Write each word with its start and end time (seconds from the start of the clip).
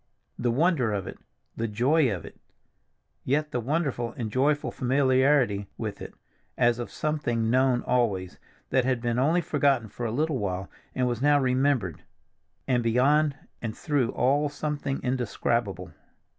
The 0.39 0.49
wonder 0.49 0.91
of 0.91 1.05
it, 1.05 1.19
the 1.55 1.67
joy 1.67 2.11
of 2.11 2.25
it—yet 2.25 3.51
the 3.51 3.59
wonderful 3.59 4.15
and 4.17 4.31
joyful 4.31 4.71
familiarity 4.71 5.67
with 5.77 6.01
it, 6.01 6.15
as 6.57 6.79
of 6.79 6.89
something 6.89 7.51
known 7.51 7.83
always, 7.83 8.39
that 8.71 8.83
had 8.83 8.99
been 8.99 9.19
only 9.19 9.41
forgotten 9.41 9.89
for 9.89 10.07
a 10.07 10.11
little 10.11 10.39
while, 10.39 10.71
and 10.95 11.07
was 11.07 11.21
now 11.21 11.39
remembered; 11.39 12.01
and 12.67 12.81
beyond 12.81 13.35
and 13.61 13.77
through 13.77 14.09
all 14.13 14.49
something 14.49 14.99
indescribable. 15.03 15.91